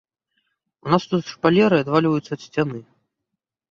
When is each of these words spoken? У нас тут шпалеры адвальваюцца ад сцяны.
У 0.87 0.93
нас 0.93 1.03
тут 1.13 1.21
шпалеры 1.35 1.75
адвальваюцца 1.85 2.31
ад 2.41 2.51
сцяны. 2.51 2.79